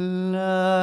[0.00, 0.79] La,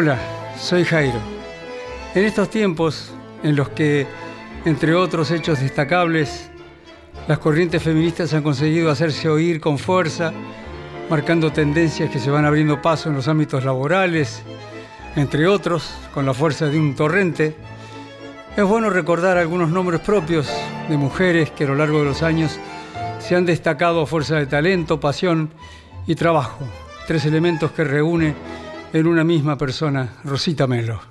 [0.00, 0.16] Hola,
[0.56, 1.18] soy Jairo.
[2.14, 3.12] En estos tiempos
[3.42, 4.06] en los que,
[4.64, 6.52] entre otros hechos destacables,
[7.26, 10.32] las corrientes feministas han conseguido hacerse oír con fuerza,
[11.10, 14.44] marcando tendencias que se van abriendo paso en los ámbitos laborales,
[15.16, 17.56] entre otros, con la fuerza de un torrente,
[18.56, 20.48] es bueno recordar algunos nombres propios
[20.88, 22.60] de mujeres que a lo largo de los años
[23.18, 25.50] se han destacado a fuerza de talento, pasión
[26.06, 26.60] y trabajo,
[27.08, 28.36] tres elementos que reúne
[28.92, 31.07] en una misma persona, Rosita Melo.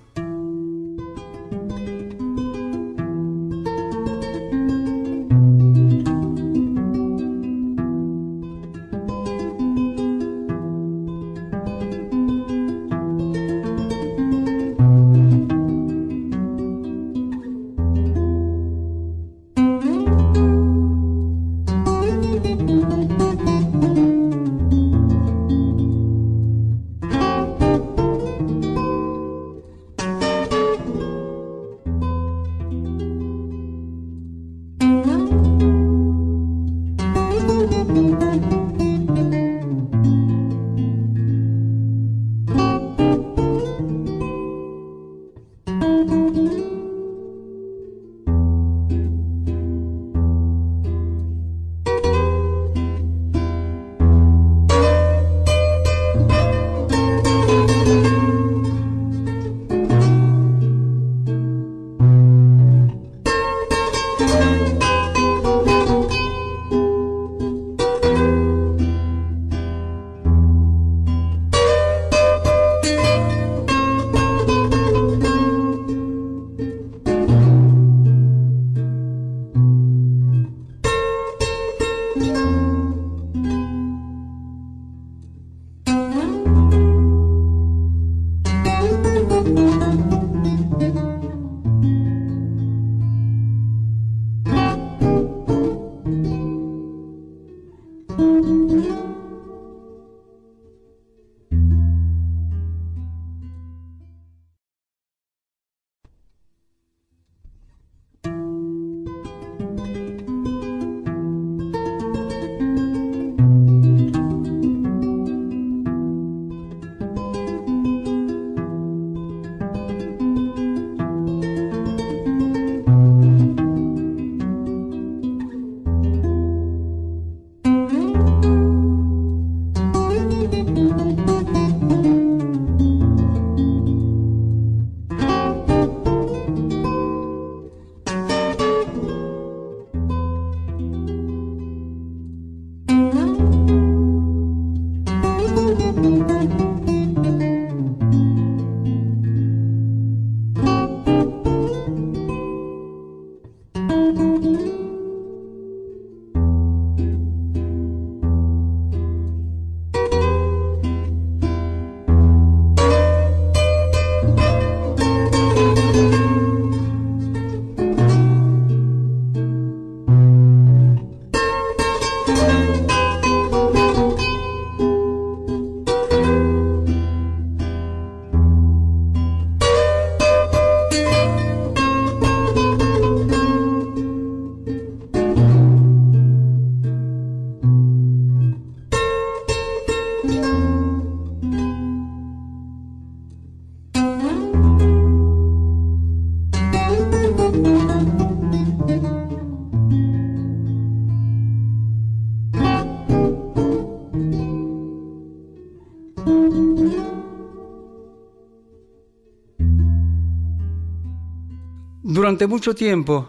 [212.28, 213.26] Durante mucho tiempo,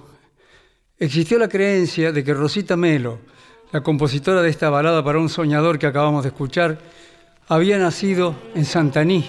[0.99, 3.21] existió la creencia de que Rosita Melo,
[3.71, 6.81] la compositora de esta balada para un soñador que acabamos de escuchar,
[7.47, 9.25] había nacido en Santaní,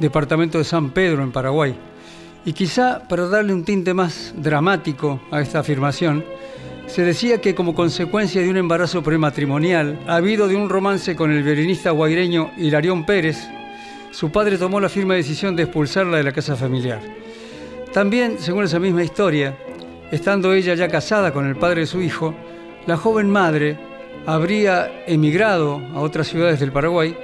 [0.00, 1.74] departamento de San Pedro, en Paraguay.
[2.44, 6.22] Y quizá para darle un tinte más dramático a esta afirmación,
[6.86, 11.42] se decía que como consecuencia de un embarazo prematrimonial, habido de un romance con el
[11.42, 13.38] violinista guaireño Hilarión Pérez,
[14.10, 17.00] su padre tomó la firme decisión de expulsarla de la casa familiar.
[17.92, 19.56] También, según esa misma historia,
[20.12, 22.34] estando ella ya casada con el padre de su hijo,
[22.86, 23.78] la joven madre
[24.26, 27.16] habría emigrado a otras ciudades del Paraguay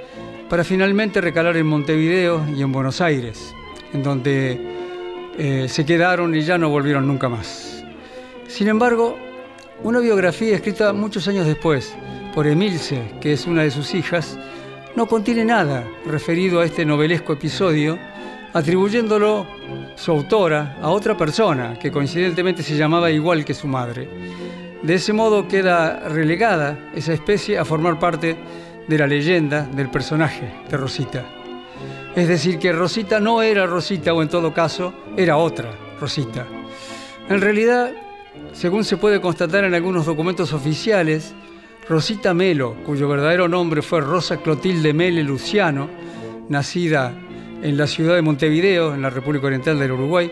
[0.49, 3.53] para finalmente recalar en Montevideo y en Buenos Aires,
[3.93, 4.59] en donde
[5.37, 7.83] eh, se quedaron y ya no volvieron nunca más.
[8.47, 9.17] Sin embargo,
[9.83, 11.95] una biografía escrita muchos años después
[12.33, 14.37] por Emilce, que es una de sus hijas,
[14.95, 17.97] no contiene nada referido a este novelesco episodio,
[18.53, 19.45] atribuyéndolo
[19.95, 24.07] su autora a otra persona que coincidentemente se llamaba igual que su madre.
[24.81, 28.37] De ese modo queda relegada esa especie a formar parte
[28.87, 31.25] de la leyenda del personaje de Rosita.
[32.15, 36.47] Es decir, que Rosita no era Rosita o en todo caso era otra Rosita.
[37.29, 37.91] En realidad,
[38.53, 41.35] según se puede constatar en algunos documentos oficiales,
[41.89, 45.89] Rosita Melo, cuyo verdadero nombre fue Rosa Clotilde Mele Luciano,
[46.49, 47.13] nacida
[47.61, 50.31] en la ciudad de Montevideo, en la República Oriental del Uruguay,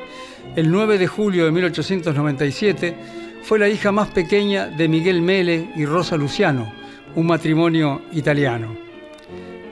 [0.56, 2.96] el 9 de julio de 1897,
[3.44, 6.74] fue la hija más pequeña de Miguel Mele y Rosa Luciano,
[7.16, 8.76] un matrimonio italiano.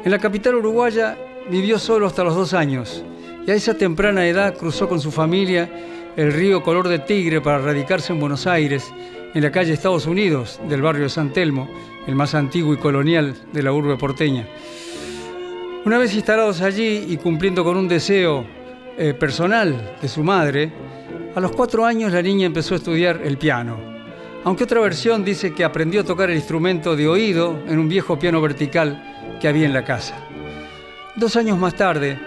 [0.03, 1.17] En la capital uruguaya
[1.49, 3.03] vivió solo hasta los dos años
[3.45, 5.69] y a esa temprana edad cruzó con su familia
[6.15, 8.93] el río Color de Tigre para radicarse en Buenos Aires,
[9.33, 11.67] en la calle Estados Unidos del barrio de San Telmo,
[12.05, 14.47] el más antiguo y colonial de la urbe porteña.
[15.85, 18.45] Una vez instalados allí y cumpliendo con un deseo
[18.97, 20.71] eh, personal de su madre,
[21.35, 23.77] a los cuatro años la niña empezó a estudiar el piano,
[24.45, 28.17] aunque otra versión dice que aprendió a tocar el instrumento de oído en un viejo
[28.17, 30.15] piano vertical que había en la casa.
[31.17, 32.17] Dos años más tarde,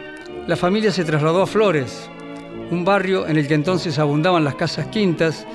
[0.47, 2.11] la familia se trasladó a Flores,
[2.71, 5.47] un barrio en el que entonces abundaban las casas quintas,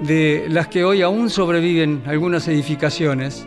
[0.00, 3.46] de las que hoy aún sobreviven algunas edificaciones,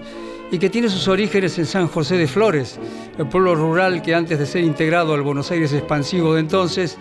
[0.52, 2.80] y que tiene sus orígenes en San José de Flores,
[3.18, 6.98] el pueblo rural que antes de ser integrado al Buenos Aires expansivo de entonces,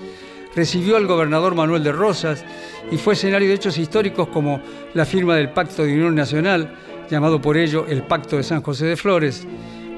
[0.55, 2.45] recibió al gobernador Manuel de Rosas
[2.91, 4.61] y fue escenario de hechos históricos como
[4.95, 6.75] la firma del Pacto de Unión Nacional,
[7.11, 9.47] llamado por ello el Pacto de San José de Flores,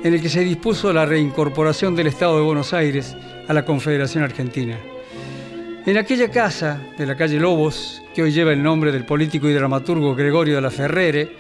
[0.03, 3.17] en el que se dispuso la reincorporación del Estado de Buenos Aires
[3.49, 4.79] a la Confederación Argentina.
[5.87, 9.55] En aquella casa de la calle Lobos, que hoy lleva el nombre del político y
[9.55, 11.35] dramaturgo Gregorio de la Ferrere,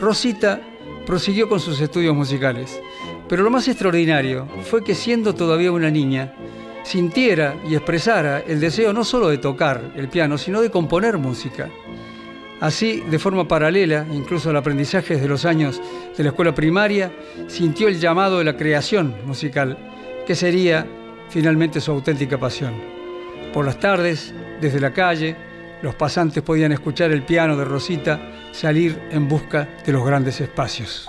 [0.00, 0.60] Rosita
[1.06, 2.80] prosiguió con sus estudios musicales.
[3.28, 6.34] Pero lo más extraordinario fue que siendo todavía una niña,
[6.84, 11.70] sintiera y expresara el deseo no solo de tocar el piano, sino de componer música.
[12.60, 15.82] Así, de forma paralela, incluso al aprendizaje de los años
[16.16, 17.12] de la escuela primaria,
[17.46, 19.76] sintió el llamado de la creación musical,
[20.26, 20.86] que sería
[21.28, 22.74] finalmente su auténtica pasión.
[23.52, 25.36] Por las tardes, desde la calle,
[25.84, 28.18] los pasantes podían escuchar el piano de Rosita
[28.52, 31.06] salir en busca de los grandes espacios.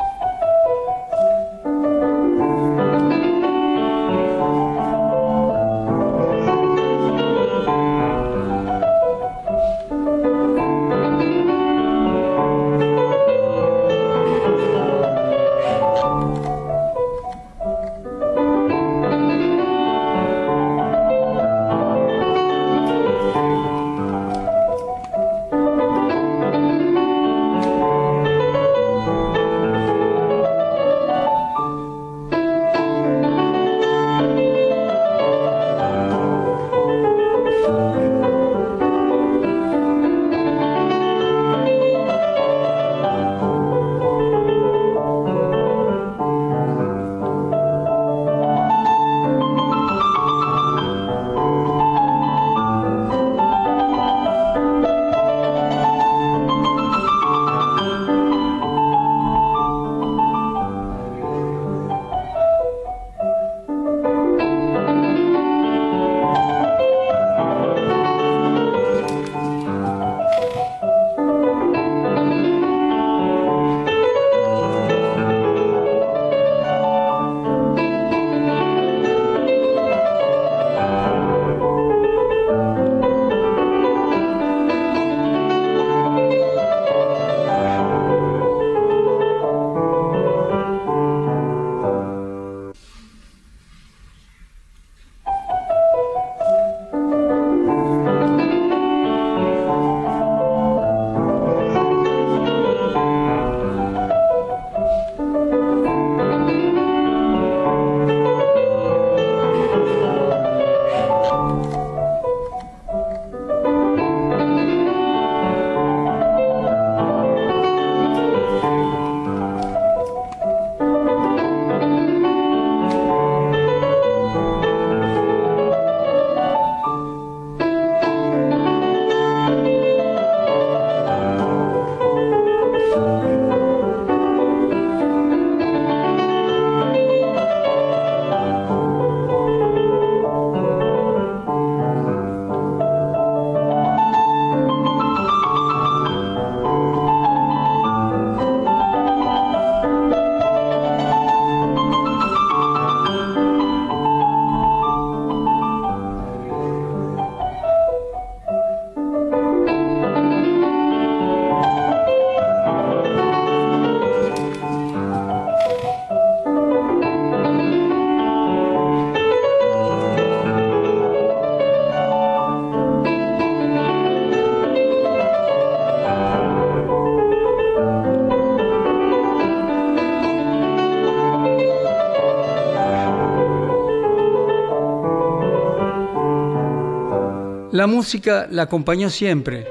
[187.75, 189.67] La música la acompañó siempre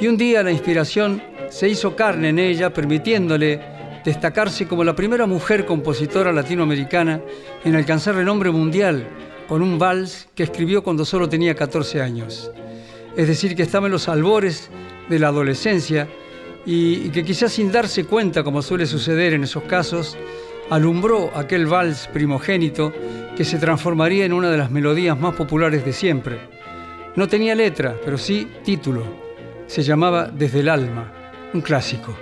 [0.00, 3.60] y un día la inspiración se hizo carne en ella, permitiéndole
[4.04, 7.20] destacarse como la primera mujer compositora latinoamericana
[7.64, 9.04] en alcanzar renombre mundial
[9.48, 12.52] con un vals que escribió cuando solo tenía 14 años.
[13.16, 14.70] Es decir, que estaba en los albores
[15.08, 16.06] de la adolescencia
[16.64, 20.16] y, que quizás sin darse cuenta, como suele suceder en esos casos,
[20.70, 22.92] alumbró aquel vals primogénito
[23.36, 26.59] que se transformaría en una de las melodías más populares de siempre.
[27.16, 29.02] No tenía letra, pero sí título.
[29.66, 31.12] Se llamaba Desde el alma,
[31.52, 32.16] un clásico.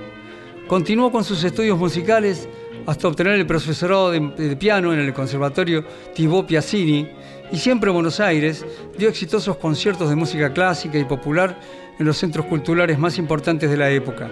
[0.67, 2.49] Continuó con sus estudios musicales
[2.87, 7.07] hasta obtener el profesorado de, piano en el Conservatorio Thibaut Piazzini
[7.53, 8.65] y siempre en Buenos Aires
[8.97, 11.61] dio exitosos conciertos de música clásica y popular
[11.99, 14.31] en los centros culturales más importantes de la época.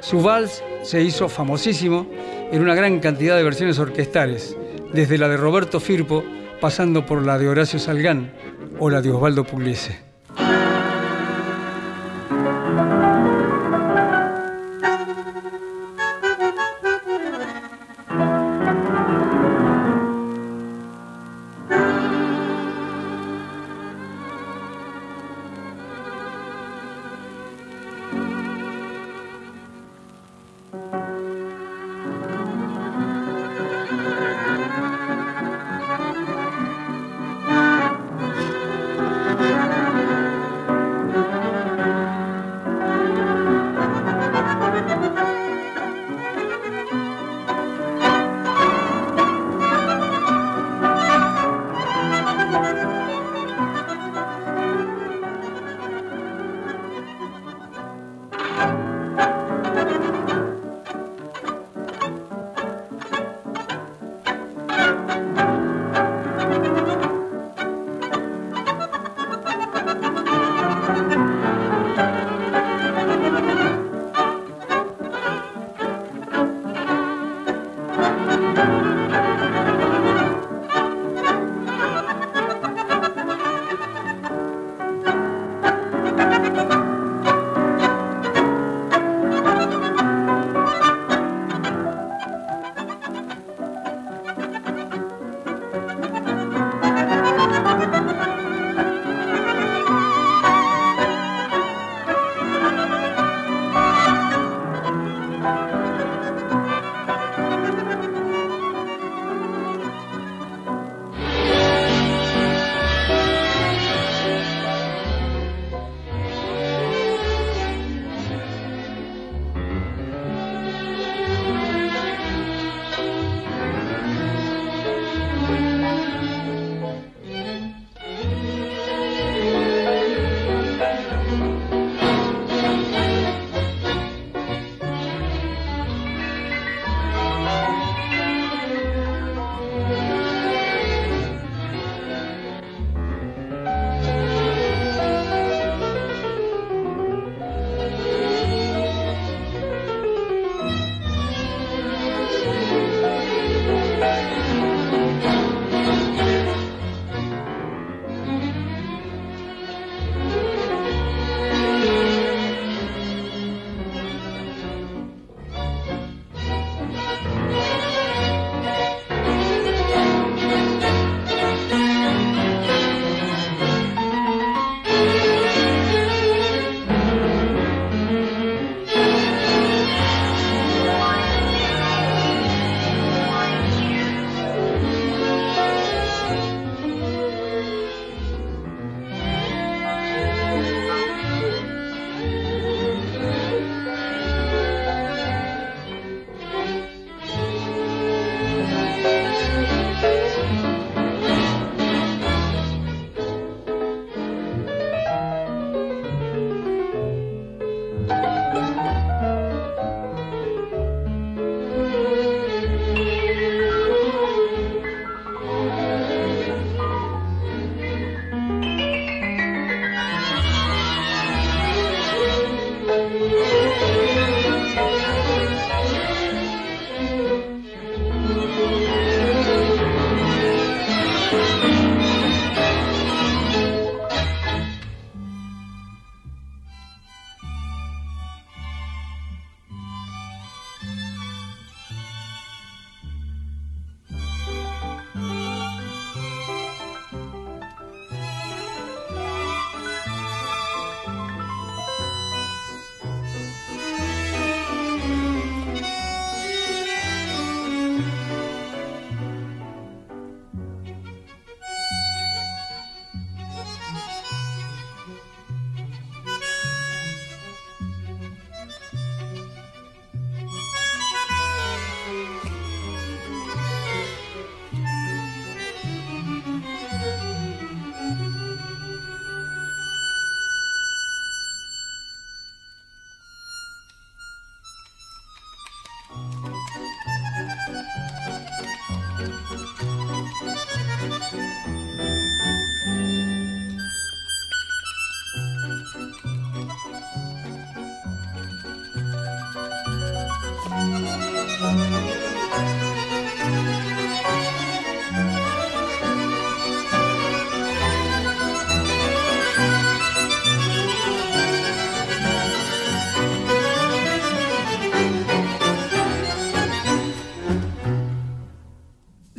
[0.00, 2.06] Su vals se hizo famosísimo
[2.52, 4.56] en una gran cantidad de versiones orquestales,
[4.92, 6.22] desde la de Roberto Firpo,
[6.60, 8.32] pasando por la de Horacio Salgán
[8.78, 9.10] o la de
[9.44, 10.11] Pugliese.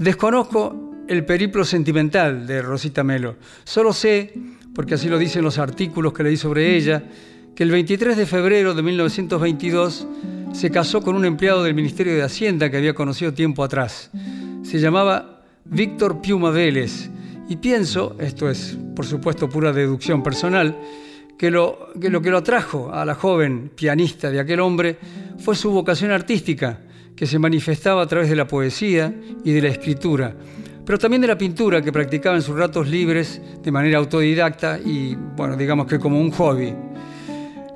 [0.04, 3.38] Desconozco el periplo sentimental de Rosita Melo.
[3.64, 4.34] Solo sé,
[4.76, 7.06] porque así lo dicen los artículos que leí sobre ella,
[7.56, 10.06] que el 23 de febrero de 1922
[10.52, 14.12] se casó con un empleado del Ministerio de Hacienda que había conocido tiempo atrás.
[14.64, 17.10] Se llamaba Víctor Piuma Vélez.
[17.48, 20.78] Y pienso, esto es por supuesto pura deducción personal,
[21.38, 24.98] que lo, que lo que lo atrajo a la joven pianista de aquel hombre
[25.38, 26.82] fue su vocación artística,
[27.16, 30.36] que se manifestaba a través de la poesía y de la escritura,
[30.86, 35.16] pero también de la pintura que practicaba en sus ratos libres de manera autodidacta y,
[35.16, 36.74] bueno, digamos que como un hobby.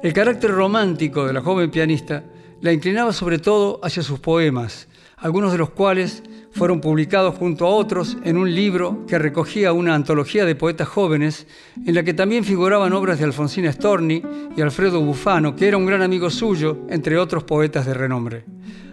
[0.04, 2.24] El carácter romántico de la joven pianista
[2.62, 7.70] la inclinaba sobre todo hacia sus poemas, algunos de los cuales fueron publicados junto a
[7.70, 11.48] otros en un libro que recogía una antología de poetas jóvenes
[11.86, 14.24] en la que también figuraban obras de Alfonsina Storni
[14.56, 18.46] y Alfredo Bufano, que era un gran amigo suyo, entre otros poetas de renombre.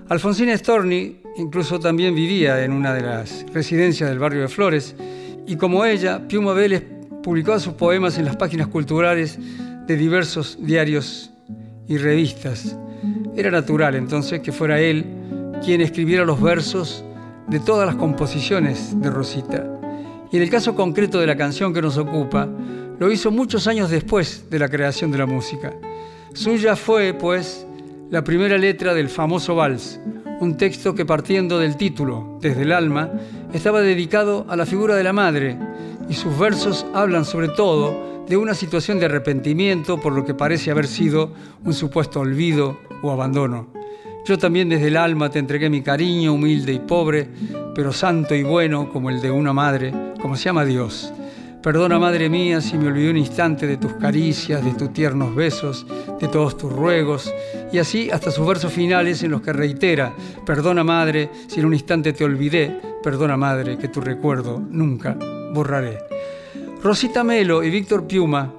[0.09, 4.95] Alfonsina Storni incluso también vivía en una de las residencias del barrio de Flores
[5.47, 6.85] y como ella, Piuma Vélez
[7.23, 9.39] publicó sus poemas en las páginas culturales
[9.87, 11.31] de diversos diarios
[11.89, 12.77] y revistas.
[13.35, 15.07] Era natural entonces que fuera él
[15.65, 17.03] quien escribiera los versos
[17.49, 19.67] de todas las composiciones de Rosita.
[20.31, 22.47] Y en el caso concreto de la canción que nos ocupa,
[22.99, 25.73] lo hizo muchos años después de la creación de la música.
[26.35, 27.67] Suya fue, pues,
[28.15, 29.99] la primera letra del famoso vals,
[30.39, 33.11] un texto que partiendo del título, Desde el alma,
[33.53, 35.59] estaba dedicado a la figura de la madre,
[36.09, 40.71] y sus versos hablan sobre todo de una situación de arrepentimiento por lo que parece
[40.71, 41.33] haber sido
[41.65, 43.67] un supuesto olvido o abandono.
[44.25, 47.29] Yo también desde el alma te entregué mi cariño, humilde y pobre,
[47.75, 51.13] pero santo y bueno como el de una madre, como se llama Dios.
[51.65, 55.87] Perdona, Madre mía, si me olvidé un instante de tus caricias, de tus tiernos besos,
[56.21, 57.33] de todos tus ruegos,
[57.75, 60.15] y así hasta sus versos finales en los que reitera,
[60.47, 65.19] Perdona, Madre, si en un instante te olvidé, perdona, Madre, que tu recuerdo nunca
[65.53, 65.99] borraré.
[66.81, 68.55] Rosita Melo y Víctor Piuma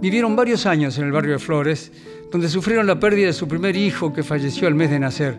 [0.00, 1.92] vivieron varios años en el barrio de Flores,
[2.32, 5.38] donde sufrieron la pérdida de su primer hijo que falleció al mes de nacer.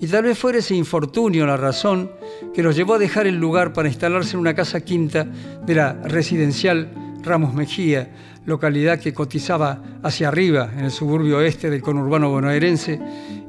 [0.00, 2.12] Y tal vez fuera ese infortunio la razón
[2.54, 5.24] que los llevó a dejar el lugar para instalarse en una casa quinta
[5.66, 6.92] de la residencial
[7.24, 8.12] Ramos Mejía,
[8.50, 13.00] localidad que cotizaba hacia arriba en el suburbio oeste del conurbano bonaerense,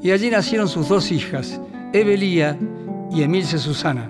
[0.02, 1.60] y allí nacieron sus dos hijas,
[1.92, 2.58] Evelía
[3.12, 4.10] y Emilce Susana.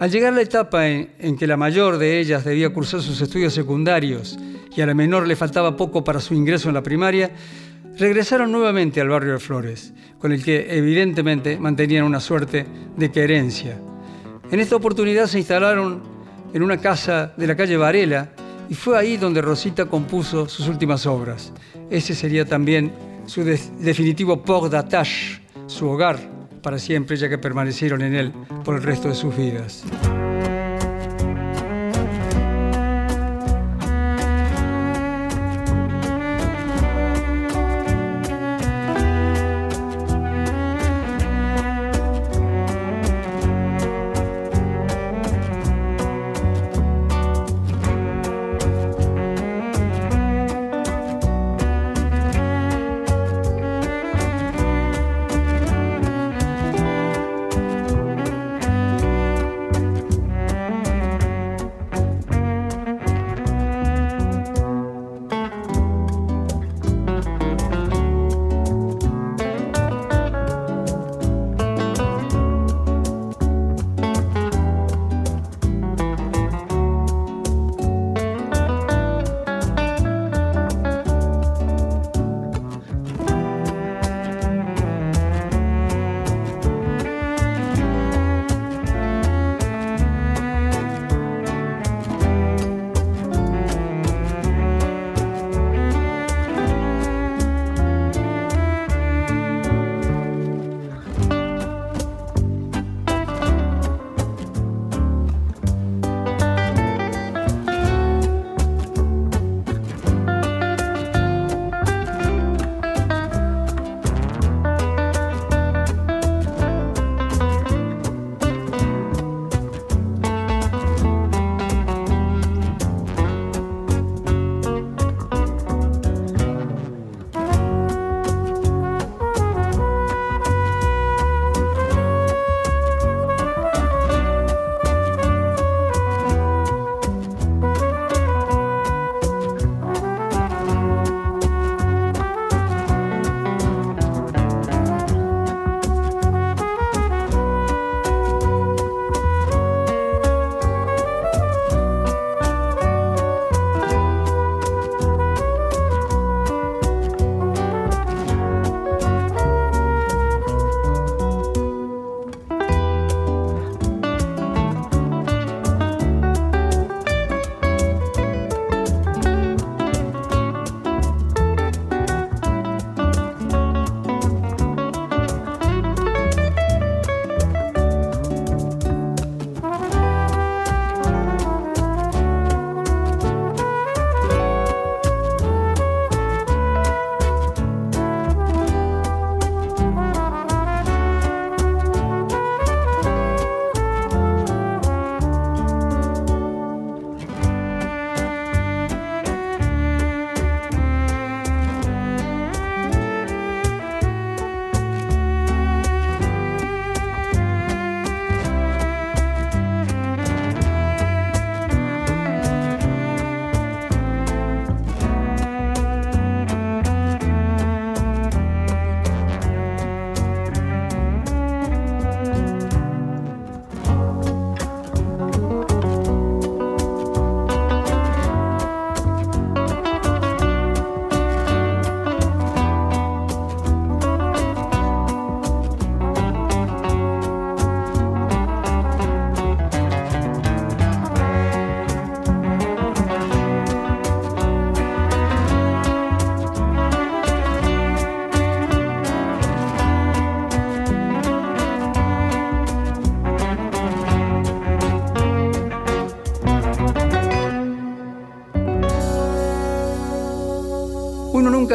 [0.00, 3.54] Al llegar la etapa en, en, que la mayor de ellas debía cursar sus estudios
[3.54, 4.38] secundarios
[4.76, 7.30] y a la menor le faltaba poco para su ingreso en la primaria,
[7.96, 13.78] regresaron nuevamente al barrio de Flores, con el que evidentemente mantenían una suerte de querencia.
[14.50, 16.02] En esta oportunidad se instalaron
[16.52, 18.30] en una casa de la calle Varela
[18.68, 21.52] y fue ahí donde Rosita compuso sus últimas obras.
[21.90, 22.92] Ese sería también
[23.26, 26.18] su de definitivo port d'attache, su hogar
[26.62, 28.32] para siempre, ya que permanecieron en él
[28.64, 29.84] por el resto de sus vidas.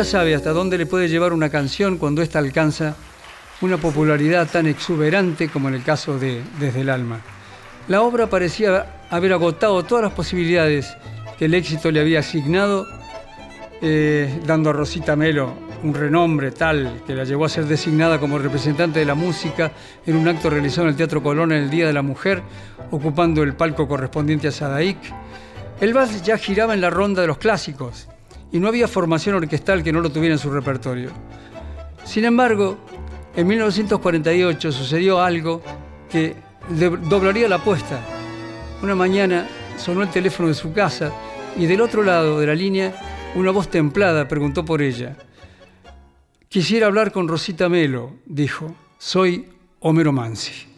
[0.04, 2.96] Sabe hasta dónde le puede llevar una canción cuando ésta alcanza
[3.62, 7.22] una popularidad tan exuberante como en el caso de Desde el Alma.
[7.88, 10.96] La obra parecía haber agotado todas las posibilidades
[11.38, 12.88] que el éxito le había asignado,
[13.82, 18.38] eh, dando a Rosita Melo un renombre tal que la llevó a ser designada como
[18.38, 19.72] representante de la música
[20.06, 22.42] en un acto realizado en el Teatro Colón en el Día de la Mujer,
[22.92, 24.98] ocupando el palco correspondiente a Sadaic.
[25.80, 28.08] El vals ya giraba en la ronda de los clásicos
[28.52, 31.12] y no había formación orquestal que no lo tuviera en su repertorio.
[32.04, 32.78] Sin embargo,
[33.36, 35.62] en 1948 sucedió algo
[36.10, 36.36] que
[37.10, 38.00] doblaría la apuesta.
[38.82, 41.12] Una mañana sonó el teléfono de su casa
[41.58, 42.94] y del otro lado de la línea
[43.36, 45.16] una voz templada preguntó por ella.
[46.50, 48.76] Quisiera hablar con Rosita Melo, dijo.
[48.98, 49.48] Soy
[49.80, 50.71] Homero Mansi.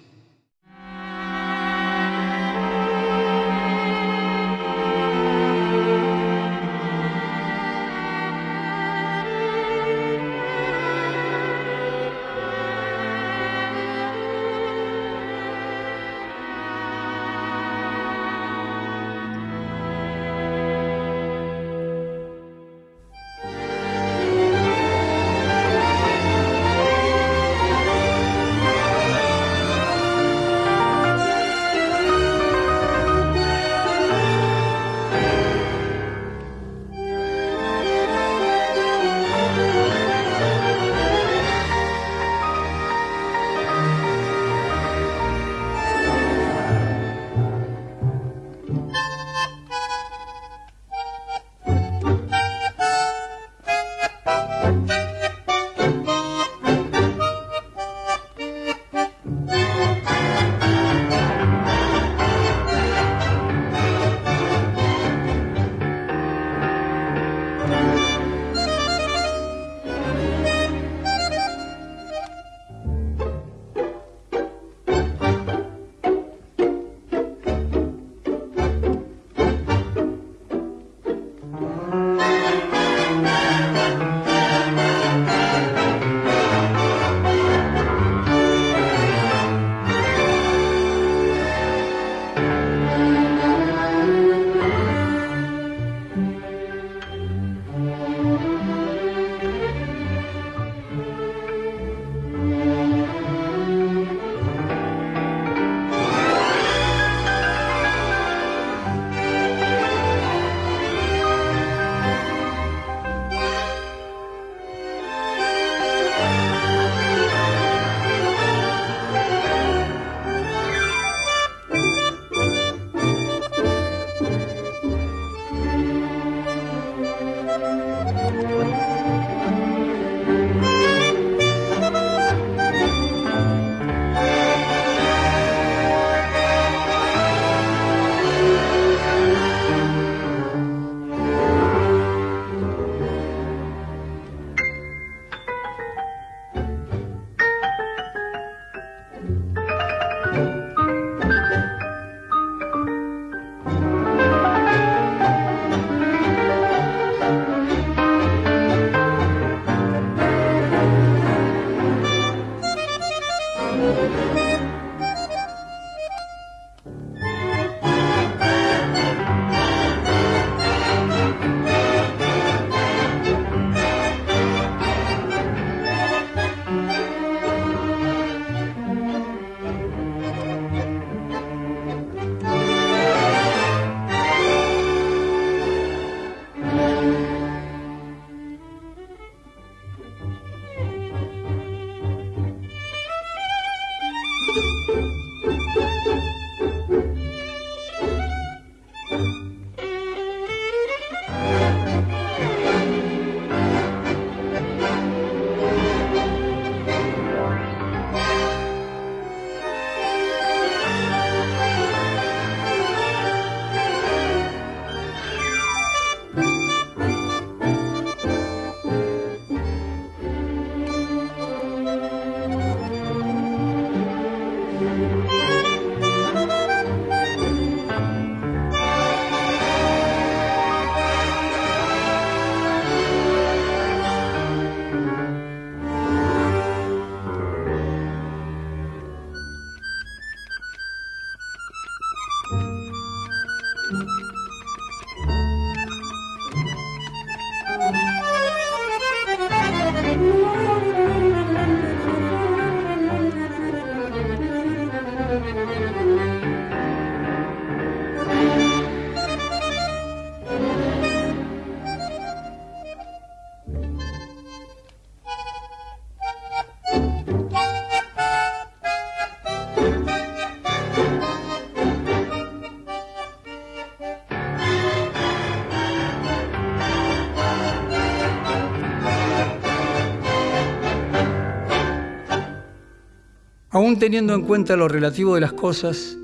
[283.99, 286.17] Teniendo en cuenta lo relativo de las cosas,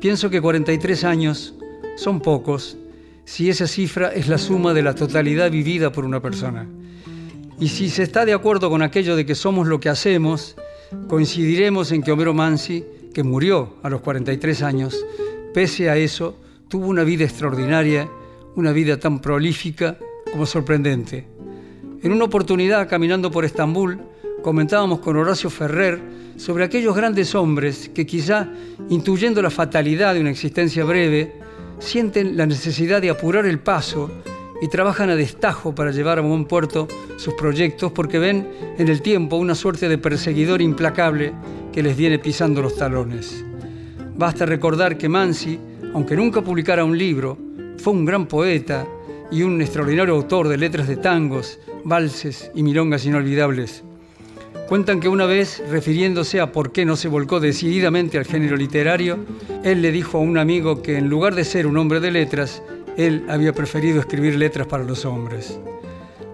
[0.00, 1.54] pienso que 43 años
[1.96, 2.76] son pocos
[3.24, 6.68] si esa cifra es la suma de la totalidad vivida por una persona.
[7.58, 10.56] Y si se está de acuerdo con aquello de que somos lo que hacemos,
[11.08, 15.06] coincidiremos en que Homero Mansi, que murió a los 43 años,
[15.54, 16.36] pese a eso,
[16.68, 18.08] tuvo una vida extraordinaria,
[18.56, 19.98] una vida tan prolífica
[20.30, 21.26] como sorprendente.
[22.02, 24.00] En una oportunidad, caminando por Estambul,
[24.44, 25.98] comentábamos con Horacio Ferrer
[26.36, 28.46] sobre aquellos grandes hombres que quizá,
[28.90, 31.32] intuyendo la fatalidad de una existencia breve,
[31.78, 34.10] sienten la necesidad de apurar el paso
[34.60, 39.00] y trabajan a destajo para llevar a buen puerto sus proyectos porque ven en el
[39.00, 41.32] tiempo una suerte de perseguidor implacable
[41.72, 43.42] que les viene pisando los talones.
[44.14, 45.58] Basta recordar que Mansi,
[45.94, 47.38] aunque nunca publicara un libro,
[47.78, 48.86] fue un gran poeta
[49.32, 53.82] y un extraordinario autor de letras de tangos, valses y milongas inolvidables.
[54.68, 59.18] Cuentan que una vez, refiriéndose a por qué no se volcó decididamente al género literario,
[59.62, 62.62] él le dijo a un amigo que en lugar de ser un hombre de letras,
[62.96, 65.60] él había preferido escribir letras para los hombres.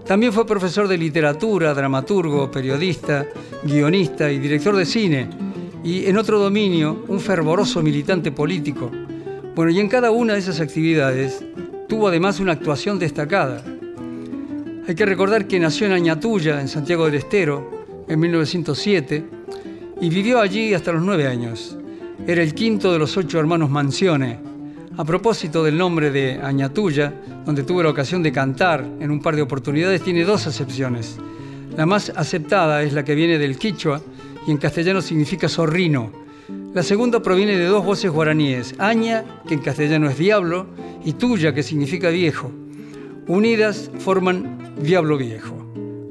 [0.05, 3.25] También fue profesor de literatura, dramaturgo, periodista,
[3.63, 5.29] guionista y director de cine,
[5.83, 8.89] y en otro dominio, un fervoroso militante político.
[9.55, 11.43] Bueno, y en cada una de esas actividades
[11.89, 13.61] tuvo además una actuación destacada.
[14.87, 17.80] Hay que recordar que nació en Añatuya, en Santiago del Estero,
[18.11, 19.23] en 1907
[20.01, 21.77] y vivió allí hasta los nueve años.
[22.27, 24.37] Era el quinto de los ocho hermanos Mancione.
[24.97, 27.13] A propósito del nombre de Añatuya,
[27.45, 31.17] donde tuve la ocasión de cantar en un par de oportunidades, tiene dos acepciones.
[31.77, 34.01] La más aceptada es la que viene del quichua
[34.45, 36.11] y en castellano significa zorrino.
[36.73, 40.67] La segunda proviene de dos voces guaraníes, Aña, que en castellano es diablo,
[41.05, 42.51] y Tuya, que significa viejo.
[43.27, 45.55] Unidas forman diablo viejo.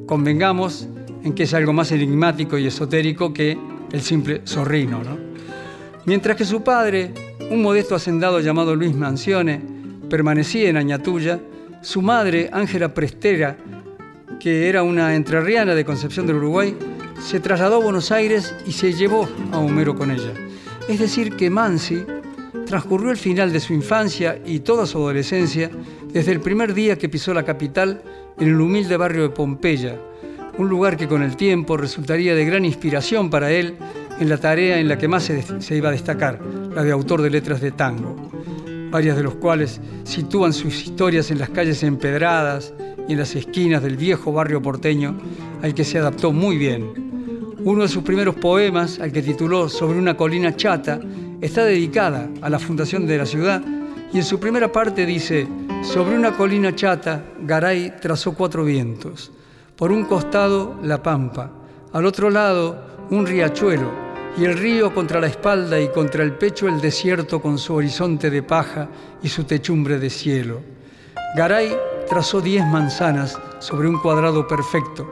[0.07, 0.89] Convengamos
[1.25, 3.59] en que es algo más enigmático y esotérico que
[3.93, 5.01] el simple zorrino.
[6.07, 7.13] Mientras que su padre,
[7.51, 9.61] un modesto hacendado llamado Luis Mancione,
[10.09, 11.41] permanecía en Añatuya,
[11.83, 13.57] su madre, Ángela Prestera,
[14.39, 16.77] que era una entrerriana de Concepción del Uruguay,
[17.21, 20.33] se trasladó a Buenos Aires y se llevó a Homero con ella.
[20.89, 22.03] Es decir, que Mansi
[22.67, 25.71] transcurrió el final de su infancia y toda su adolescencia
[26.13, 28.03] desde el primer día que pisó la capital
[28.39, 30.01] en el humilde barrio de Pompeya,
[30.59, 33.77] un lugar que con el tiempo resultaría de gran inspiración para él
[34.19, 36.41] en la tarea en la que más se, iba a destacar,
[36.75, 38.17] la de autor de letras de tango,
[38.91, 42.75] varias de los cuales sitúan sus historias en las calles empedradas
[43.09, 45.17] y en las esquinas del viejo barrio porteño
[45.63, 47.11] al que se adaptó muy bien.
[47.63, 51.01] Uno de sus primeros poemas, al que tituló Sobre una colina chata,
[51.41, 53.63] está dedicada a la fundación de la ciudad
[54.13, 55.47] y en su primera parte dice,
[55.83, 59.33] Sobre una colina chata, Garay trazó cuatro vientos
[59.81, 61.51] por un costado la pampa,
[61.95, 63.91] al otro lado un riachuelo,
[64.37, 68.29] y el río contra la espalda y contra el pecho el desierto con su horizonte
[68.29, 68.89] de paja
[69.23, 70.61] y su techumbre de cielo.
[71.35, 71.75] Garay
[72.07, 75.09] trazó diez manzanas sobre un cuadrado perfecto,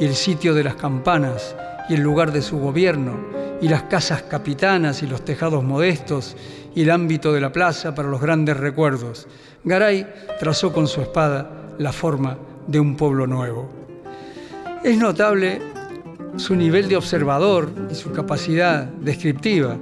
[0.00, 1.54] y el sitio de las campanas,
[1.90, 3.18] y el lugar de su gobierno,
[3.60, 6.38] y las casas capitanas y los tejados modestos,
[6.74, 9.28] y el ámbito de la plaza para los grandes recuerdos.
[9.62, 10.06] Garay
[10.40, 13.85] trazó con su espada la forma de un pueblo nuevo.
[14.84, 15.60] Es notable
[16.36, 19.76] su nivel de observador y su capacidad descriptiva.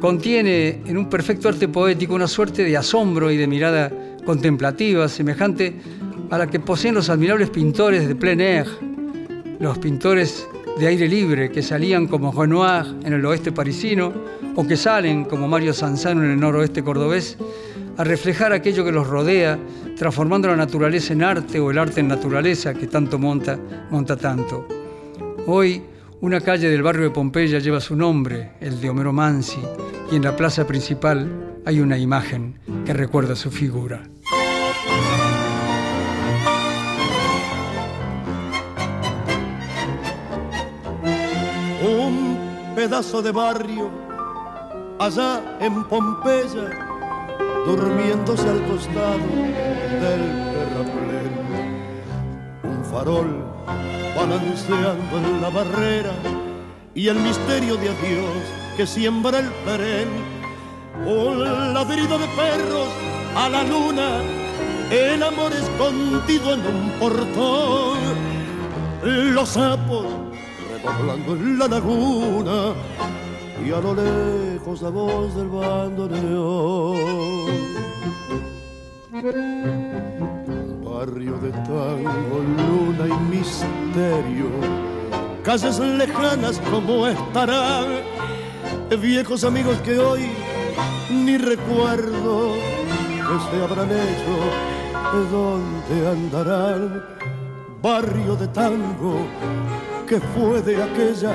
[0.00, 3.90] Contiene en un perfecto arte poético una suerte de asombro y de mirada
[4.24, 5.80] contemplativa semejante
[6.30, 8.66] a la que poseen los admirables pintores de plein air,
[9.58, 10.46] los pintores
[10.78, 14.12] de aire libre que salían como Renoir en el oeste parisino
[14.56, 17.36] o que salen como Mario Sanzano en el noroeste cordobés
[17.96, 19.58] a reflejar aquello que los rodea,
[19.96, 23.58] transformando la naturaleza en arte o el arte en naturaleza que tanto monta,
[23.90, 24.66] monta tanto.
[25.46, 25.82] Hoy,
[26.20, 29.60] una calle del barrio de Pompeya lleva su nombre, el de Homero Mansi,
[30.10, 34.02] y en la plaza principal hay una imagen que recuerda su figura.
[41.82, 43.90] Un pedazo de barrio
[44.98, 46.83] allá en Pompeya
[47.66, 49.26] durmiéndose al costado
[50.02, 51.32] del terraplén.
[52.62, 53.44] Un farol
[54.16, 56.12] balanceando en la barrera
[56.94, 58.44] y el misterio de adiós
[58.76, 60.08] que siembra el perén.
[61.06, 62.88] Un ladrido de perros
[63.36, 64.20] a la luna,
[64.90, 67.98] el amor escondido en un portón.
[69.02, 70.06] Los sapos
[70.70, 72.74] redoblando en la laguna
[73.62, 76.94] y a lo lejos la voz del bandoneón.
[80.82, 84.50] Barrio de tango, luna y misterio,
[85.42, 87.86] calles lejanas como estarán
[89.00, 90.30] viejos amigos que hoy
[91.10, 94.34] ni recuerdo que se habrán hecho,
[95.30, 97.04] dónde andarán,
[97.82, 99.26] barrio de tango
[100.06, 101.34] que fue de aquella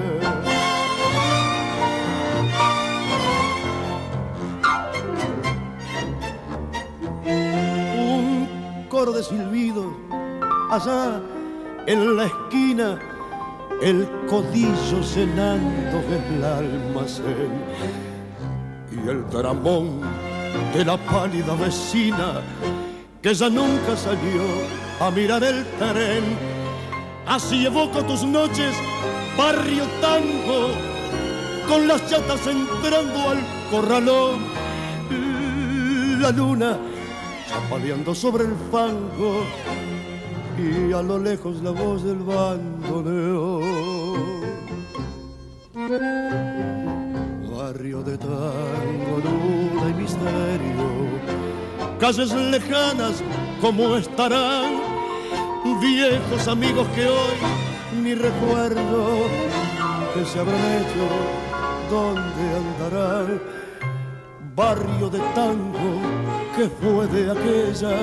[9.09, 9.87] De silbidos
[10.69, 11.19] allá
[11.87, 12.99] en la esquina,
[13.81, 17.51] el codillo cenando el almacén
[18.91, 20.01] y el dramón
[20.73, 22.41] de la pálida vecina
[23.23, 24.43] que ya nunca salió
[24.99, 26.23] a mirar el tren.
[27.25, 28.75] Así evoco tus noches,
[29.35, 30.69] barrio tango,
[31.67, 33.39] con las chatas entrando al
[33.71, 34.39] corralón.
[36.21, 36.77] La luna
[37.51, 39.43] chapaleando sobre el fango
[40.57, 43.61] y a lo lejos la voz del bandoneón.
[47.55, 50.87] Barrio de tango, luna y misterio,
[51.99, 53.23] calles lejanas
[53.59, 54.79] como estarán,
[55.81, 57.37] viejos amigos que hoy
[58.01, 59.27] ni recuerdo
[60.13, 61.07] que se habrán hecho,
[61.89, 63.41] dónde andarán.
[64.53, 67.97] Barrio de tango que fue de aquella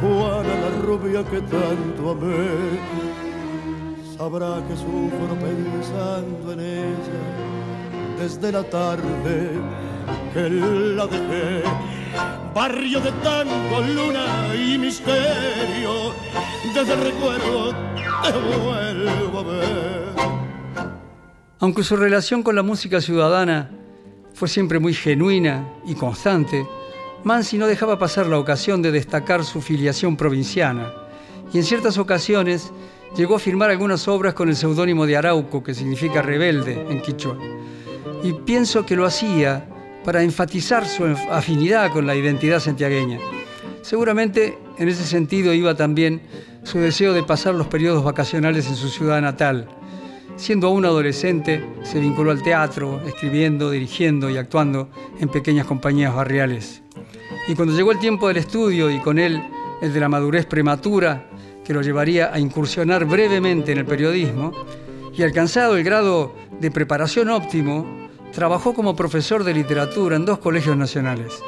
[0.00, 2.46] Juana la rubia que tanto amé.
[4.16, 7.48] Sabrá que sufro pensando en ella
[8.18, 9.50] desde la tarde
[10.32, 11.62] que la dejé.
[12.54, 16.12] Barrio de tango, luna y misterio,
[16.74, 17.70] desde el recuerdo
[18.22, 20.08] te vuelvo a ver.
[21.60, 23.70] Aunque su relación con la música ciudadana
[24.32, 26.66] fue siempre muy genuina y constante,
[27.28, 30.94] Mansi no dejaba pasar la ocasión de destacar su filiación provinciana
[31.52, 32.72] y en ciertas ocasiones
[33.14, 37.36] llegó a firmar algunas obras con el seudónimo de Arauco, que significa rebelde en quichua.
[38.22, 39.68] Y pienso que lo hacía
[40.06, 43.18] para enfatizar su afinidad con la identidad santiagueña.
[43.82, 46.22] Seguramente en ese sentido iba también
[46.62, 49.68] su deseo de pasar los periodos vacacionales en su ciudad natal,
[50.38, 56.80] Siendo aún adolescente, se vinculó al teatro, escribiendo, dirigiendo y actuando en pequeñas compañías barriales.
[57.46, 59.42] Y cuando llegó el tiempo del estudio y con él
[59.80, 61.28] el de la madurez prematura,
[61.64, 64.52] que lo llevaría a incursionar brevemente en el periodismo,
[65.12, 70.76] y alcanzado el grado de preparación óptimo, trabajó como profesor de literatura en dos colegios
[70.76, 71.42] nacionales.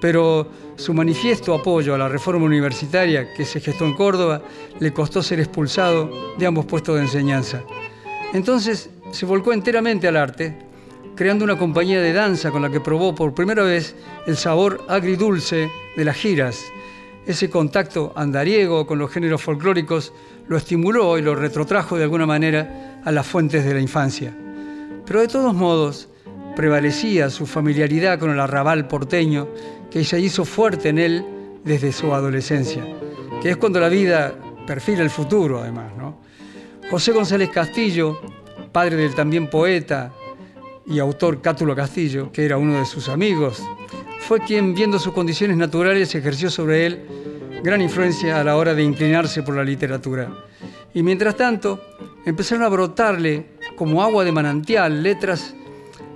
[0.00, 4.42] Pero su manifiesto apoyo a la reforma universitaria que se gestó en Córdoba
[4.78, 7.62] le costó ser expulsado de ambos puestos de enseñanza.
[8.34, 10.65] Entonces se volcó enteramente al arte,
[11.16, 13.96] creando una compañía de danza con la que probó por primera vez
[14.26, 16.62] el sabor agridulce de las giras.
[17.26, 20.12] Ese contacto andariego con los géneros folclóricos
[20.46, 24.36] lo estimuló y lo retrotrajo de alguna manera a las fuentes de la infancia.
[25.06, 26.08] Pero de todos modos,
[26.54, 29.48] prevalecía su familiaridad con el arrabal porteño
[29.90, 31.24] que se hizo fuerte en él
[31.64, 32.84] desde su adolescencia,
[33.42, 34.34] que es cuando la vida
[34.66, 35.92] perfila el futuro, además.
[35.96, 36.18] ¿no?
[36.90, 38.20] José González Castillo,
[38.70, 40.12] padre del también poeta
[40.86, 43.62] y autor Cátulo Castillo, que era uno de sus amigos,
[44.20, 47.06] fue quien, viendo sus condiciones naturales, ejerció sobre él
[47.62, 50.30] gran influencia a la hora de inclinarse por la literatura.
[50.94, 51.80] Y mientras tanto,
[52.24, 55.54] empezaron a brotarle como agua de manantial letras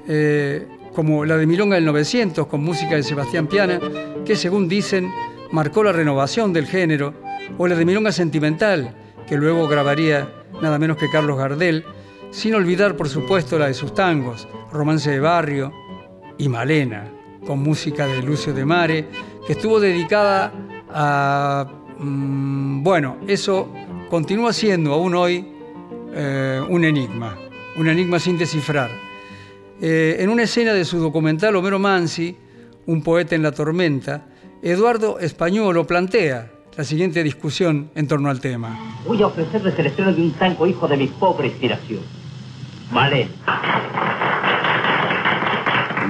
[0.09, 3.81] eh, como la de Milonga del 900, con música de Sebastián Piana,
[4.25, 5.11] que según dicen
[5.53, 7.15] marcó la renovación del género,
[7.59, 8.95] o la de Milonga Sentimental,
[9.27, 11.85] que luego grabaría nada menos que Carlos Gardel,
[12.31, 15.73] sin olvidar por supuesto la de sus tangos, Romance de Barrio
[16.39, 17.11] y Malena,
[17.47, 19.09] con música de Lucio de Mare,
[19.47, 20.53] que estuvo dedicada
[20.89, 21.67] a...
[21.99, 23.73] Mm, bueno, eso
[24.09, 25.47] continúa siendo aún hoy
[26.13, 27.37] eh, un enigma,
[27.77, 28.91] un enigma sin descifrar.
[29.81, 32.37] Eh, en una escena de su documental Homero Mansi,
[32.87, 34.27] Un poeta en la tormenta,
[34.63, 38.97] Eduardo Español lo plantea la siguiente discusión en torno al tema.
[39.07, 42.01] Voy a ofrecerles el estreno de un hijo de mi pobre inspiración.
[42.91, 44.30] Malena.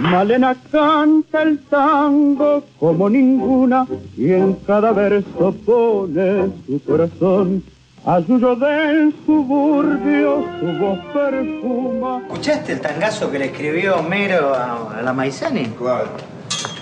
[0.00, 3.86] Malena canta el tango como ninguna
[4.16, 7.62] y en cada verso pone su corazón.
[8.06, 12.22] A suyo del suburbio su voz perfuma.
[12.22, 15.66] ¿Escuchaste el tangazo que le escribió Homero a, a la Maizani?
[15.78, 16.06] ¿Cuál?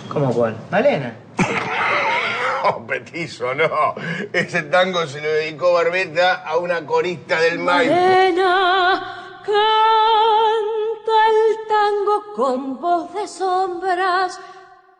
[0.08, 0.56] ¿Cómo cuál?
[0.70, 1.14] Malena.
[2.62, 3.94] No, petizo, no.
[4.32, 7.92] Ese tango se lo dedicó Barbeta a una corista del Maipo.
[7.92, 9.42] Malena,
[11.08, 14.40] canta el tango con voz de sombras.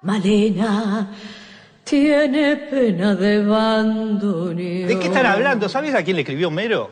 [0.03, 1.11] Malena
[1.85, 4.89] tiene pena de bandoneón.
[4.89, 5.69] ¿De qué están hablando?
[5.69, 6.91] ¿Sabes a quién le escribió Mero?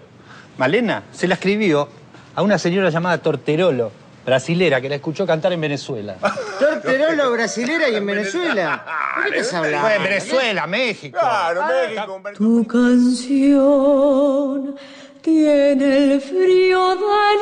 [0.59, 1.89] Malena se la escribió
[2.35, 3.93] a una señora llamada Torterolo,
[4.25, 6.17] brasilera, que la escuchó cantar en Venezuela.
[6.59, 8.85] Torterolo brasilera y en Venezuela.
[9.25, 9.89] ¿De qué estás hablando?
[9.91, 11.19] En Venezuela, México.
[11.19, 12.23] Claro, México.
[12.37, 13.37] Tu canción
[15.27, 17.41] tiene el frío del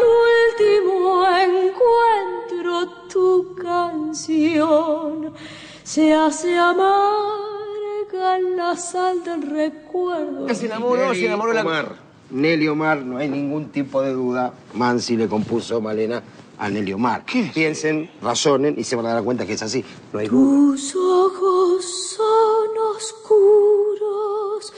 [0.48, 2.88] último encuentro.
[3.12, 5.34] Tu canción
[5.82, 10.54] se hace amarga en la sal del recuerdo.
[10.54, 11.60] Se enamoró, se enamoró la...
[11.60, 11.96] Omar.
[12.30, 14.54] Nelly Omar, no hay ningún tipo de duda.
[14.72, 16.22] Mansi le compuso Malena
[16.56, 17.22] a Nelly Omar.
[17.52, 19.84] Piensen, razonen y se van a dar cuenta que es así.
[20.10, 20.40] No hay duda.
[20.40, 21.84] Tus ojos
[22.16, 24.72] son oscuros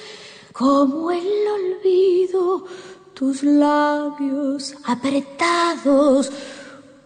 [0.59, 2.65] como el olvido,
[3.17, 6.31] tus labios apretados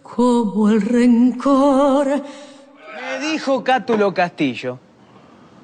[0.03, 2.07] como el rencor.
[2.09, 4.77] Me dijo Cátulo Castillo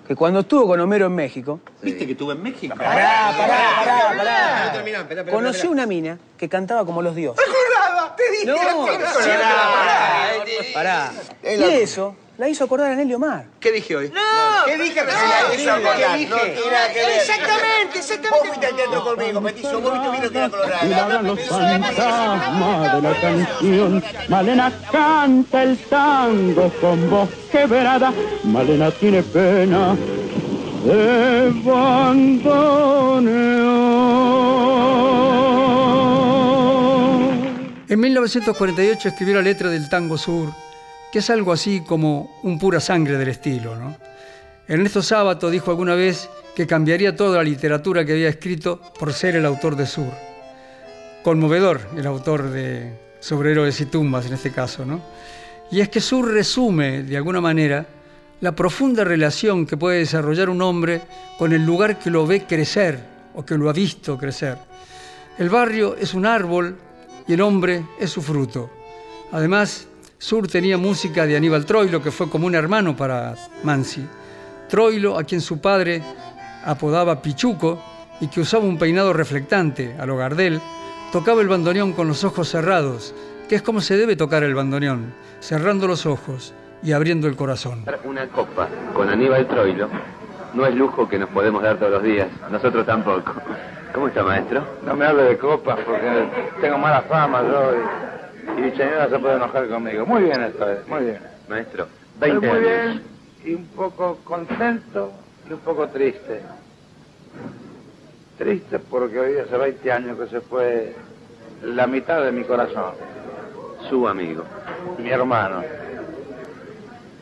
[0.07, 2.73] que cuando estuvo con Homero en México, ¿Viste que estuve en México?
[2.77, 3.57] pará, pará,
[4.15, 4.73] pará, pará,
[5.19, 5.69] espera.
[5.69, 7.43] una mina que cantaba como los dioses.
[8.15, 8.45] ¡Te dije!
[8.45, 8.55] No,
[10.73, 11.11] pará.
[11.43, 13.45] Y eso la hizo acordar a Nelly Omar.
[13.59, 14.11] ¿Qué dije hoy?
[14.65, 16.53] ¿Qué dije No, hizo acordar, ¿Qué no dije?
[16.93, 17.19] que ver.
[17.19, 18.47] Exactamente, Vos exactamente.
[18.47, 19.81] fuiste al teatro conmigo, petizo.
[19.81, 20.85] Vos viste vino que era y colorada.
[20.85, 24.03] ladran los fantasmas de la canción.
[24.29, 28.13] Malena canta el tango con voz quebrada.
[28.43, 29.95] Malena tiene pena
[30.85, 31.51] de
[36.87, 37.83] bandoneón.
[37.89, 40.49] En 1948 escribió la letra del Tango Sur,
[41.11, 43.75] que es algo así como un pura sangre del estilo.
[43.75, 43.97] ¿no?
[44.67, 49.35] Ernesto Sábato dijo alguna vez que cambiaría toda la literatura que había escrito por ser
[49.35, 50.11] el autor de Sur.
[51.23, 54.85] Conmovedor el autor de Sobre héroes y tumbas en este caso.
[54.85, 55.01] ¿no?
[55.71, 57.85] Y es que Sur resume, de alguna manera,
[58.41, 61.01] la profunda relación que puede desarrollar un hombre
[61.37, 62.99] con el lugar que lo ve crecer
[63.33, 64.57] o que lo ha visto crecer.
[65.37, 66.77] El barrio es un árbol
[67.27, 68.69] y el hombre es su fruto.
[69.31, 69.87] Además,
[70.19, 74.03] Sur tenía música de Aníbal Troilo, que fue como un hermano para Mansi.
[74.67, 76.01] Troilo, a quien su padre
[76.65, 77.79] apodaba Pichuco
[78.19, 80.59] y que usaba un peinado reflectante a lo Gardel,
[81.11, 83.13] tocaba el bandoneón con los ojos cerrados,
[83.47, 87.85] que es como se debe tocar el bandoneón, cerrando los ojos y abriendo el corazón.
[88.03, 89.87] Una copa con Aníbal Troilo
[90.55, 93.35] no es lujo que nos podemos dar todos los días, nosotros tampoco.
[93.93, 94.65] ¿Cómo está, maestro?
[94.83, 96.27] No me hable de copas porque
[96.59, 97.71] tengo mala fama yo
[98.57, 100.05] y, señora se puede enojar conmigo.
[100.05, 101.19] Muy bien esta vez, muy bien.
[101.49, 102.69] Maestro, Estoy 20 muy años.
[102.69, 103.03] bien
[103.45, 105.11] y un poco contento
[105.49, 106.41] y un poco triste.
[108.37, 110.95] Triste porque hoy hace 20 años que se fue
[111.63, 112.93] la mitad de mi corazón,
[113.89, 114.43] Su amigo.
[114.99, 115.63] mi hermano.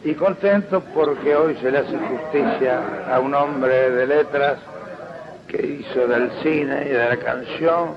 [0.04, 4.60] Y contento porque hoy se le hace justicia a un hombre de letras
[5.48, 7.96] que hizo del cine y de la canción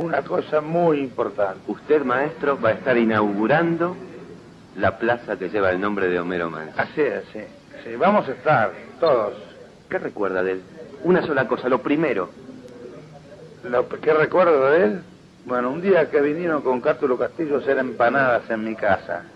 [0.00, 1.60] una cosa muy importante.
[1.66, 3.94] Usted, maestro, va a estar inaugurando
[4.76, 6.72] la plaza que lleva el nombre de Homero Mansi.
[6.78, 7.40] Así es, sí.
[7.84, 9.34] Sí, vamos a estar todos.
[9.90, 10.62] ¿Qué recuerda de él?
[11.04, 12.30] Una sola cosa, lo primero.
[13.64, 15.02] Lo que recuerdo de él,
[15.44, 19.22] bueno, un día que vinieron con Cátulo Castillo a hacer empanadas en mi casa.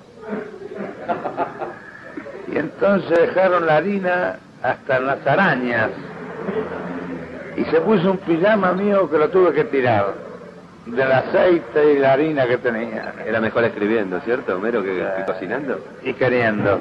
[2.47, 5.91] Y entonces dejaron la harina hasta en las arañas.
[7.57, 10.13] Y se puso un pijama mío que lo tuve que tirar.
[10.87, 13.15] Del aceite y la harina que tenía.
[13.27, 15.81] Era mejor escribiendo, ¿cierto, Homero, que, que cocinando?
[16.03, 16.81] Y queriendo.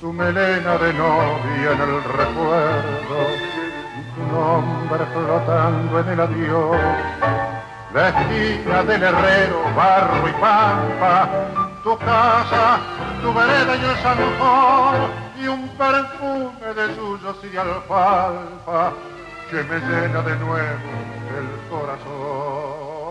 [0.00, 3.18] Tu melena de novia en el recuerdo,
[4.14, 6.76] tu nombre flotando en el adiós,
[7.92, 11.28] la esquina del herrero, barro y pampa,
[11.82, 12.78] tu casa,
[13.22, 15.10] tu vereda y el zanjón,
[15.40, 18.92] y un perfume de suyos y de alfalfa
[19.50, 20.90] que me llena de nuevo
[21.38, 23.08] el corazón.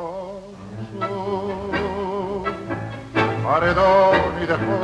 [3.58, 4.82] Paredón y después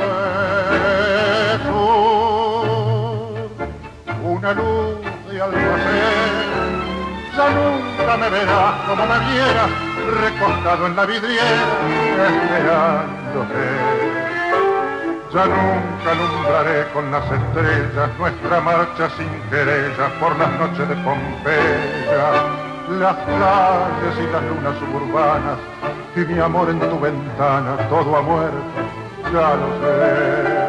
[4.24, 4.98] una luz
[5.30, 6.74] de almacén
[7.36, 9.70] ya nunca me verás como me vieras
[10.20, 11.44] recostado en la vidriera
[12.26, 13.64] esperándote.
[15.32, 22.63] Ya nunca alumbraré con las estrellas nuestra marcha sin querellas por las noches de Pompeya,
[22.88, 25.58] las calles y las lunas suburbanas
[26.16, 28.56] y mi amor en tu ventana, todo ha muerto,
[29.32, 30.64] ya lo sé.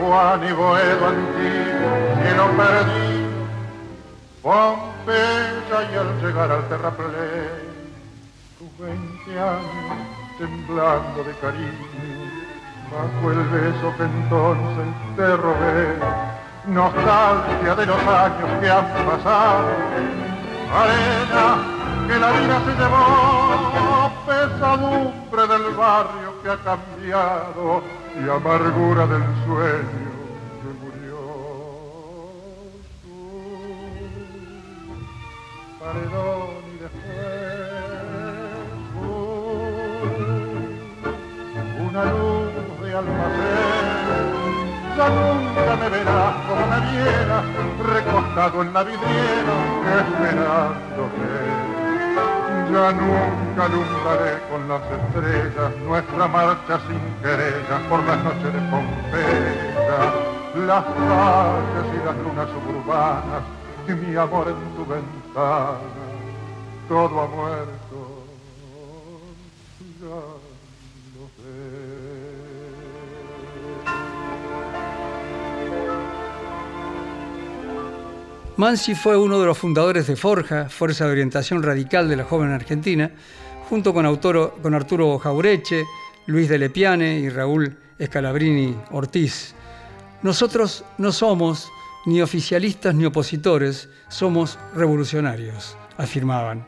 [0.00, 1.90] Juan y Boedo antiguo,
[2.22, 3.30] cielo perdido,
[5.70, 7.12] Y al llegar al terraplén,
[8.58, 9.98] tus veinte años
[10.36, 11.70] temblando de cariño,
[12.90, 15.96] bajo el beso que entonces te robé,
[16.66, 19.68] nostalgia de los años que han pasado,
[20.74, 21.62] arena
[22.08, 27.82] que la vida se llevó, pesadumbre del barrio que ha cambiado
[28.18, 30.09] y amargura del sueño
[35.80, 37.70] paredón y después
[41.88, 42.52] una luz
[42.82, 44.40] de almacén.
[44.96, 46.78] Ya nunca me verás como me
[47.94, 49.54] recostado en la vidriera,
[50.00, 51.30] esperándote.
[52.70, 60.00] Ya nunca alumbraré con las estrellas nuestra marcha sin querellas por las noches de Pompeya,
[60.66, 63.42] las calles y las lunas suburbanas
[63.88, 65.19] y mi amor en tu ventana.
[65.32, 68.24] Todo ha muerto,
[70.00, 71.30] ya lo
[78.56, 82.50] Mansi fue uno de los fundadores de Forja, Fuerza de Orientación Radical de la Joven
[82.50, 83.12] Argentina,
[83.68, 85.84] junto con, con Arturo Jaureche,
[86.26, 89.54] Luis de Lepiane y Raúl Escalabrini Ortiz.
[90.22, 91.70] Nosotros no somos
[92.06, 96.66] ni oficialistas ni opositores, somos revolucionarios, afirmaban.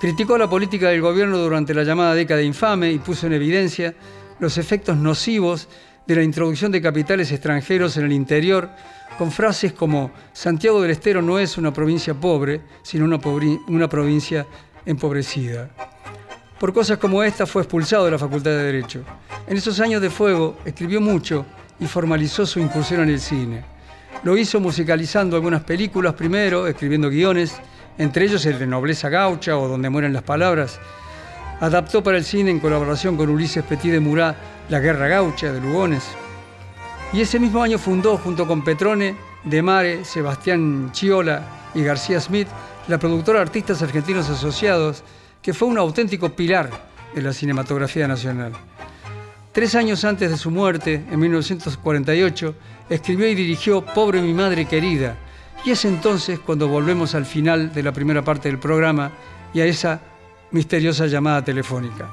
[0.00, 3.94] Criticó la política del gobierno durante la llamada década infame y puso en evidencia
[4.38, 5.68] los efectos nocivos
[6.06, 8.68] de la introducción de capitales extranjeros en el interior
[9.16, 14.46] con frases como Santiago del Estero no es una provincia pobre, sino una, provincia
[14.84, 15.70] empobrecida.
[16.58, 19.04] Por cosas como esta fue expulsado de la Facultad de Derecho.
[19.46, 21.46] En esos años de fuego escribió mucho
[21.78, 23.73] y formalizó su incursión en el cine.
[24.24, 27.60] Lo hizo musicalizando algunas películas primero, escribiendo guiones,
[27.98, 30.80] entre ellos el de Nobleza Gaucha o Donde mueren las palabras.
[31.60, 34.34] Adaptó para el cine en colaboración con Ulises Petit de Murat
[34.70, 36.04] La Guerra Gaucha de Lugones.
[37.12, 39.14] Y ese mismo año fundó, junto con Petrone,
[39.44, 41.42] De Mare, Sebastián Chiola
[41.74, 42.48] y García Smith,
[42.88, 45.04] la productora Artistas Argentinos Asociados,
[45.42, 46.70] que fue un auténtico pilar
[47.14, 48.52] de la cinematografía nacional.
[49.52, 52.54] Tres años antes de su muerte, en 1948,
[52.88, 55.16] escribió y dirigió Pobre mi madre querida,
[55.64, 59.12] y es entonces cuando volvemos al final de la primera parte del programa
[59.52, 60.00] y a esa
[60.50, 62.08] misteriosa llamada telefónica.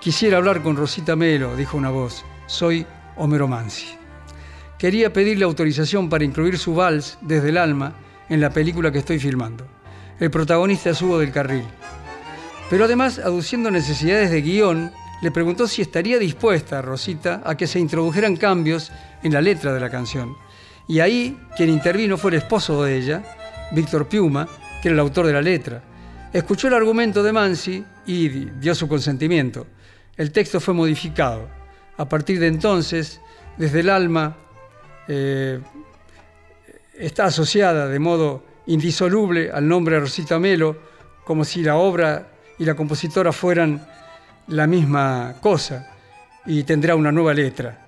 [0.00, 2.24] Quisiera hablar con Rosita Melo, dijo una voz.
[2.46, 4.04] Soy Homero Mansi
[4.84, 7.94] quería pedirle autorización para incluir su vals desde el alma
[8.28, 9.66] en la película que estoy filmando.
[10.20, 11.64] El protagonista es Hugo del Carril.
[12.68, 14.92] Pero además, aduciendo necesidades de guion,
[15.24, 19.80] le preguntó si estaría dispuesta, Rosita, a que se introdujeran cambios en la letra de
[19.80, 20.36] la canción.
[20.86, 23.22] Y ahí quien intervino fue el esposo de ella,
[23.72, 24.46] Víctor Piuma,
[24.82, 25.82] que era el autor de la letra.
[26.30, 29.66] Escuchó el argumento de Mansi y dio su consentimiento.
[30.14, 31.48] El texto fue modificado.
[31.96, 33.18] A partir de entonces,
[33.56, 34.36] desde el alma
[35.08, 35.58] eh,
[36.98, 40.76] está asociada de modo indisoluble al nombre Rosita Melo,
[41.24, 43.94] como si la obra y la compositora fueran
[44.48, 45.90] la misma cosa,
[46.46, 47.86] y tendrá una nueva letra,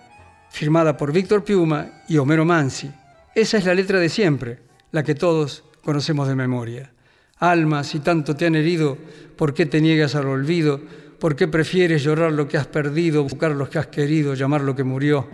[0.51, 2.91] firmada por Víctor Piuma y Homero Mansi.
[3.35, 4.59] Esa es la letra de siempre,
[4.93, 6.91] la que todos conocemos de memoria.
[7.39, 8.97] Alma, si tanto te han herido,
[9.37, 10.81] ¿por qué te niegas al olvido?
[11.19, 14.75] ¿Por qué prefieres llorar lo que has perdido, buscar lo que has querido, llamar lo
[14.75, 15.29] que murió?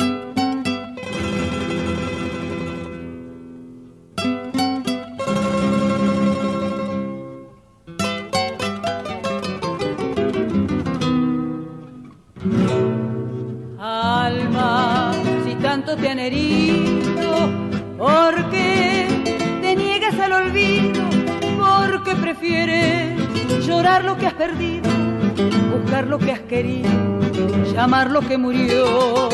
[28.32, 29.28] Que murió?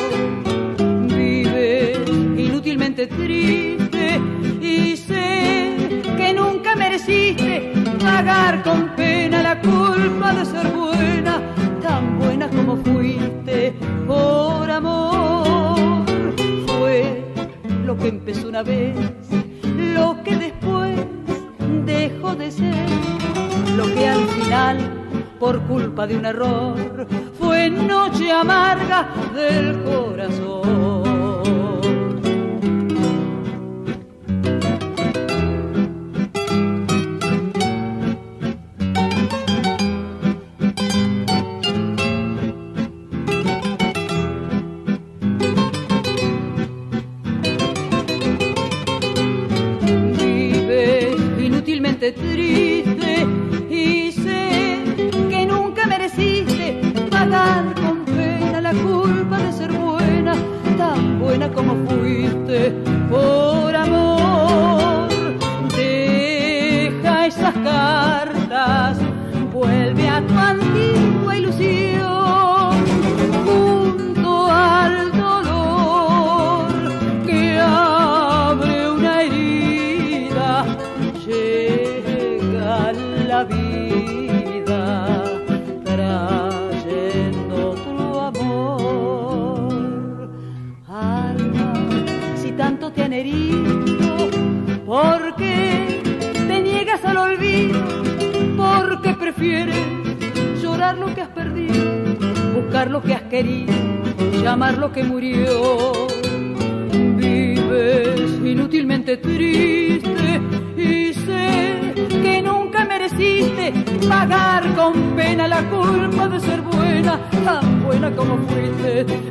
[1.06, 2.00] Vives
[2.36, 4.20] inútilmente triste
[4.60, 11.40] y sé que nunca mereciste pagar con pena la culpa de ser buena,
[11.80, 13.72] tan buena como fuiste
[14.04, 16.34] por amor.
[16.66, 17.22] Fue
[17.86, 18.96] lo que empezó una vez,
[19.94, 20.98] lo que después
[21.86, 22.88] dejó de ser,
[23.76, 24.76] lo que al final,
[25.38, 27.06] por culpa de un error,
[27.70, 30.97] noche amarga del corazón.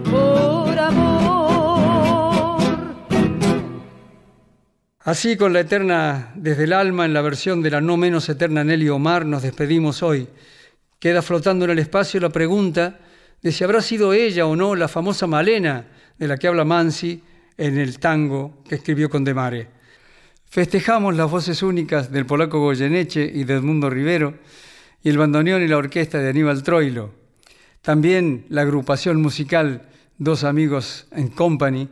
[0.09, 2.61] Por amor.
[4.99, 8.63] Así, con la eterna desde el alma, en la versión de la no menos eterna
[8.63, 10.27] Nelly Omar, nos despedimos hoy.
[10.99, 12.99] Queda flotando en el espacio la pregunta
[13.41, 15.85] de si habrá sido ella o no la famosa Malena
[16.17, 17.21] de la que habla Mansi
[17.57, 19.69] en el tango que escribió con Demare.
[20.49, 24.35] Festejamos las voces únicas del polaco Goyeneche y de Edmundo Rivero
[25.03, 27.26] y el bandoneón y la orquesta de Aníbal Troilo.
[27.81, 29.83] También la agrupación musical
[30.17, 31.89] Dos Amigos en Company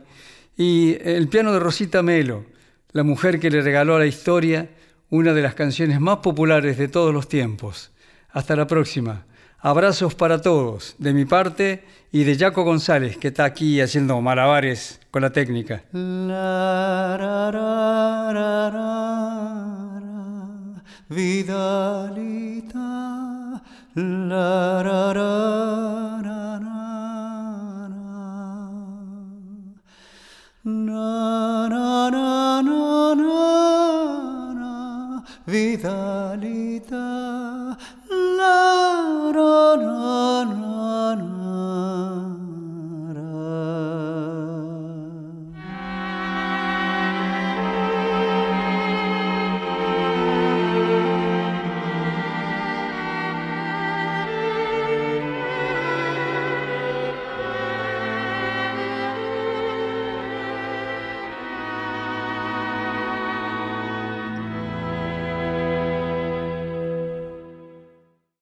[0.56, 2.44] y el piano de Rosita Melo,
[2.92, 4.68] la mujer que le regaló a la historia
[5.10, 7.92] una de las canciones más populares de todos los tiempos.
[8.30, 9.26] Hasta la próxima.
[9.58, 15.00] Abrazos para todos, de mi parte y de Jaco González, que está aquí haciendo malabares
[15.10, 15.82] con la técnica.
[23.98, 26.80] La ra ra ra ra
[30.64, 35.24] na na na na na na.
[35.46, 37.08] Vitalità.
[38.36, 40.65] la ra ra ra.